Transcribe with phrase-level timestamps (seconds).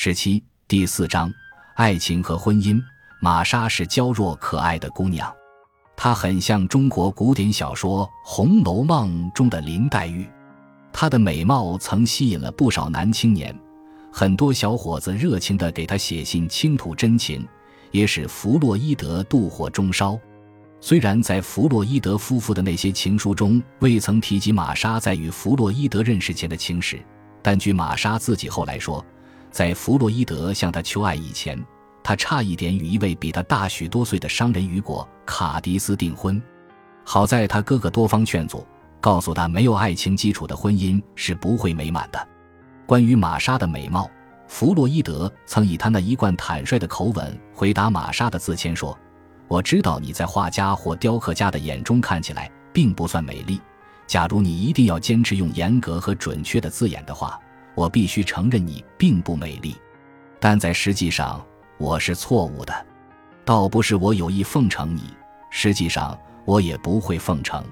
[0.00, 1.28] 十七第四章，
[1.74, 2.80] 爱情和婚姻。
[3.18, 5.28] 玛莎是娇弱可爱的姑娘，
[5.96, 10.24] 她很像中国古典小说《红楼梦》中的林黛玉。
[10.92, 13.52] 她的美貌曾吸引了不少男青年，
[14.12, 17.44] 很多小伙子热情地给她写信倾吐真情，
[17.90, 20.16] 也使弗洛伊德妒火中烧。
[20.80, 27.04] 虽然在弗洛伊德夫妇的那些情书中未曾提及玛莎在与弗洛伊德认识前的情史，
[27.42, 29.04] 但据玛莎自己后来说。
[29.50, 31.58] 在弗洛伊德向他求爱以前，
[32.02, 36.40] 他差一点与一位比他大许多岁的商人雨果·卡迪斯订婚。
[37.04, 38.66] 好在他哥哥多方劝阻，
[39.00, 42.28] 告诉他没有爱情基础的婚姻是不会美满的。
[42.86, 44.10] 关于玛莎的美貌，
[44.46, 48.96] 弗洛伊德曾以他那一贯坦率的口吻回答玛莎的自谦说
[49.48, 53.60] ：“我知道你在画家或雕刻家的眼中看起来并不算美丽。
[54.06, 57.40] 假如你一定要坚持用严格和准确的字眼的话。”
[57.78, 59.76] 我必须承认你并不美丽，
[60.40, 61.40] 但在实际上
[61.78, 62.74] 我是错误的。
[63.44, 65.14] 倒不是我有意奉承你，
[65.48, 67.64] 实际上我也不会奉承。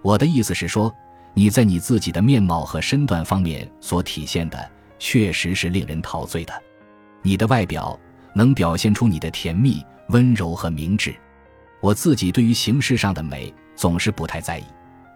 [0.00, 0.90] 我的意思是说，
[1.34, 6.62] 你在你自己的面貌和身段方面所体现的，确实是令人陶醉的。
[7.20, 8.00] 你的外表
[8.32, 11.14] 能表现出你的甜蜜、温柔和明智。
[11.82, 14.64] 我自己对于形式上的美总是不太在意。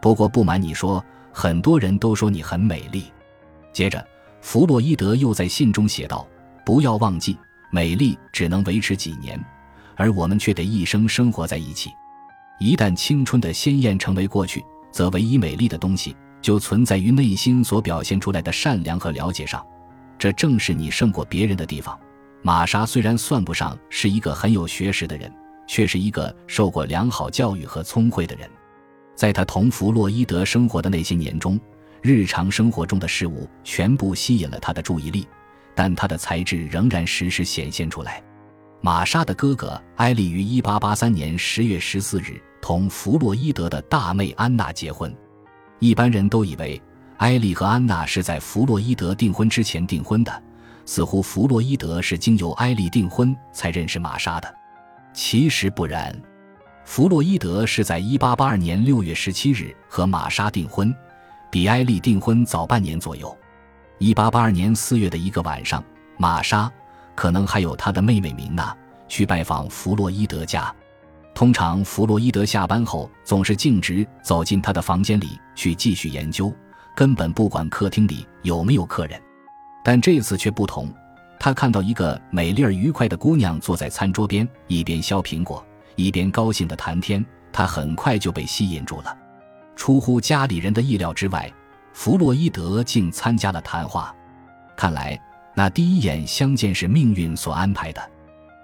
[0.00, 3.12] 不过不瞒你说，很多人都说你很美丽。
[3.72, 4.11] 接着。
[4.42, 6.26] 弗洛伊德又在信中写道
[6.66, 7.38] ：“不要忘记，
[7.70, 9.42] 美丽只能维持几年，
[9.96, 11.90] 而我们却得一生生活在一起。
[12.58, 19.64] 一旦青春的鲜艳成为过去，则唯一美丽的东西就存在于内心所表现出来的善良和了解上。
[20.18, 21.98] 这正是你胜过别人的地方。”
[22.42, 25.32] 玛莎虽然算不上是一个很有学识的人，
[25.68, 28.50] 却是一个受过良好教育和聪慧的人。
[29.14, 31.58] 在他同弗洛伊德生活的那些年中。
[32.02, 35.24] 日常生活中的事物全部吸引了他的注意力，
[35.72, 38.20] 但他的才智仍然时时显现出来。
[38.80, 45.16] 玛莎的哥哥埃利于1883年10月14日同弗洛伊德的大妹安娜结婚。
[45.78, 46.82] 一般人都以为
[47.18, 50.42] 埃利和安娜是在弗洛伊德订婚之前订婚的，
[50.84, 54.52] 似乎弗洛伊德是经由埃利订婚才认识玛莎的。
[55.14, 56.20] 其实不然，
[56.84, 60.92] 弗洛伊德是在1882年6月17日和玛莎订婚。
[61.52, 63.36] 比埃利订婚早半年左右。
[63.98, 65.84] 一八八二年四月的一个晚上，
[66.16, 66.72] 玛莎
[67.14, 68.74] 可能还有她的妹妹明娜
[69.06, 70.74] 去拜访弗洛伊德家。
[71.34, 76.50] 通常，弗洛伊德下班后总是径直走进他的房间里去继续研究，
[76.96, 79.20] 根本不管客厅里有没有客人。
[79.84, 80.90] 但这次却不同，
[81.38, 85.62] 他看到一个美丽而愉快的姑娘坐在餐桌边，一边削苹果，
[85.96, 87.22] 一边高兴地谈天。
[87.52, 89.14] 他很快就被吸引住了。
[89.74, 91.52] 出乎家里人的意料之外，
[91.92, 94.14] 弗洛伊德竟参加了谈话。
[94.76, 95.20] 看来
[95.54, 98.10] 那第一眼相见是命运所安排的。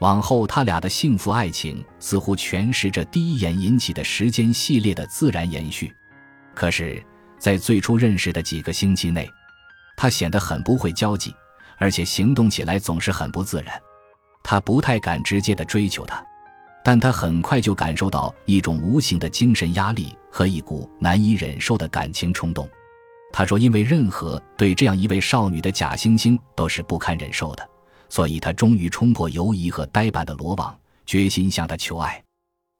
[0.00, 5.92] 往后他俩的幸福爱情似乎诠释着第一眼引起的时间系列的自然延续。
[6.54, 7.02] 可是，
[7.38, 9.28] 在最初认识的几个星期内，
[9.96, 11.34] 他显得很不会交际，
[11.76, 13.78] 而且行动起来总是很不自然。
[14.42, 16.24] 他不太敢直接的追求她。
[16.82, 22.68] 但他很快就感受到一种无形的精神压力和一股难以忍受的感情冲动。
[23.32, 27.68] 他说：“因为任何对这样一位少女的假惺惺都是不堪忍受的，
[28.08, 30.76] 所以他终于冲破犹疑和呆板的罗网，
[31.06, 32.20] 决心向她求爱。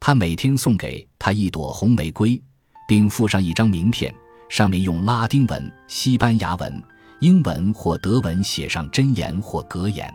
[0.00, 2.40] 他每天送给她一朵红玫瑰，
[2.88, 4.14] 并附上一张名片，
[4.48, 6.82] 上面用拉丁文、西班牙文、
[7.20, 10.10] 英文或德文写上箴言或格言。”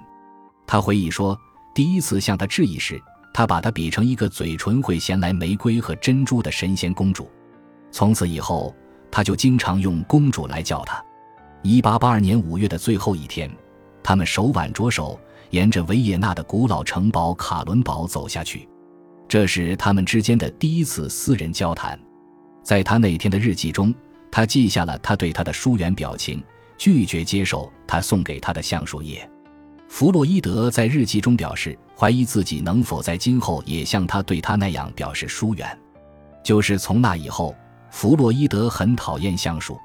[0.65, 1.37] 他回忆说
[1.75, 2.99] ：“第一次向她致意时。”
[3.33, 7.27] 他把她比成一个嘴唇会衔来玫瑰和珍珠的神仙公主，
[7.91, 8.73] 从此以后，
[9.11, 11.03] 他就经常用公主来叫她。
[11.63, 13.49] 一八八二年五月的最后一天，
[14.03, 18.67] 他们手挽着手，沿着维也纳的古老城堡卡伦堡走下去。
[19.27, 21.99] 这是他们之间的第一次私人交谈。
[22.61, 23.93] 在他那天的日记中，
[24.29, 26.43] 他记下了他对她的疏远表情，
[26.77, 29.27] 拒绝接受他送给他的橡树叶。
[29.93, 35.79] 弗洛伊德在日记中表示，怀疑自己能否在今后也像他对他那样表示疏远。
[36.43, 37.55] 就是从那以后，
[37.91, 39.77] 弗洛伊德很讨厌橡树。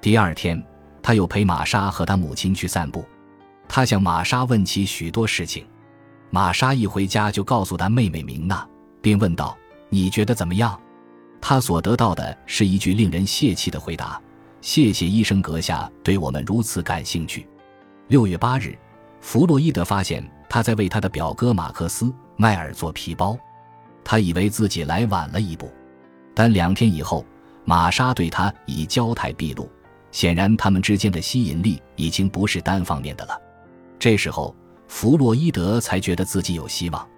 [0.00, 0.64] 第二天，
[1.02, 3.04] 他又陪玛莎和他母亲去散步。
[3.68, 5.66] 他向玛莎问起许多事情。
[6.30, 8.66] 玛莎一回家就告诉他妹妹明娜，
[9.02, 9.54] 并问道
[9.90, 10.80] ：“你觉得怎么样？”
[11.42, 14.18] 他所得到的是一句令人泄气的回答
[14.62, 17.46] ：“谢谢医生阁下对我们如此感兴趣。”
[18.08, 18.74] 六月八日。
[19.22, 23.38] 弗洛伊德发现他在为他的表哥马克思·迈尔做皮包，
[24.04, 25.72] 他以为自己来晚了一步，
[26.34, 27.24] 但两天以后，
[27.64, 29.70] 玛莎对他已交态毕露，
[30.10, 33.40] 显然他们之间的吸引力已经不是单方面的了。
[33.96, 34.54] 这时候，
[34.88, 37.08] 弗洛伊德才觉得自己有希望。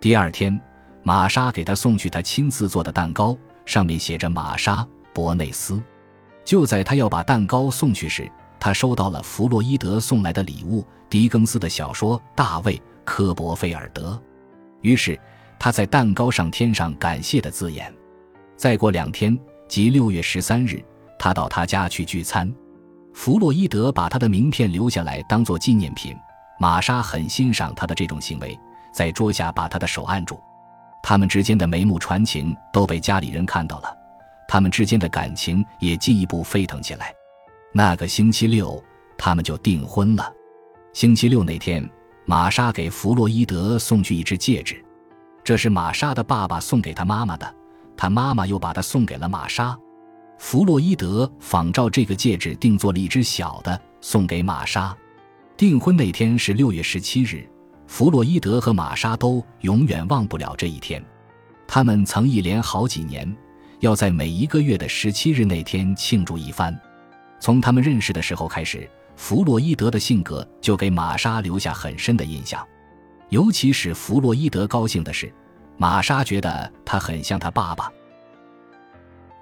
[0.00, 0.58] 第二天，
[1.02, 5.80] 玛莎给他送去他亲自做的蛋糕，上面写着“玛莎伯内斯”。
[6.44, 8.28] 就在他要把蛋糕送去时，
[8.64, 14.12] 他收到了弗洛伊德送来的礼物——狄更斯的小说《大卫·科伯菲尔德》。
[14.82, 15.18] 于是，
[15.58, 17.92] 他在蛋糕上添上感谢的字眼。
[18.56, 19.36] 再过两天，
[19.66, 20.80] 即六月十三日，
[21.18, 22.54] 他到他家去聚餐。
[23.12, 26.16] 弗洛伊德把他的名片留下来当做纪念品。
[26.60, 28.56] 玛莎很欣赏他的这种行为。
[28.92, 30.38] 在桌下把他的手按住，
[31.02, 33.92] 他们之间的眉目传情都被家里人看到了，
[34.46, 37.12] 他们之间的感情也进一步沸腾起来。
[37.74, 38.82] 那个星期六，
[39.16, 40.30] 他们就订婚了。
[40.92, 41.88] 星期六那天，
[42.26, 44.84] 玛莎给弗洛伊德送去一只戒指，
[45.42, 47.54] 这是玛莎的爸爸送给他妈妈的，
[47.96, 49.76] 他妈妈又把它送给了玛莎。
[50.36, 54.94] 弗洛伊德仿照这个戒指定做了一只小的，送给玛莎。
[55.56, 57.48] 订婚那天是六月十七日。
[57.86, 61.02] 弗洛伊德和玛莎都永远忘不了这一天，
[61.66, 63.34] 他们曾一连好几年
[63.80, 66.78] 要在每一个月的十七日那天庆祝一番。
[67.42, 72.64] 从他们认识的时候开始，弗洛伊德的性格就给玛莎留下很深的印象。
[73.30, 75.28] 尤其使弗洛伊德高兴的是，
[75.76, 77.90] 玛莎觉得他很像他爸爸。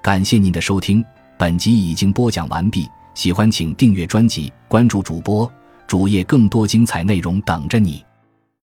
[0.00, 1.05] 感谢您的收听，
[1.38, 2.88] 本集已经播讲完毕。
[3.12, 5.53] 喜欢请订阅专辑，关注主播
[5.87, 8.03] 主页，更多精彩内容等着你。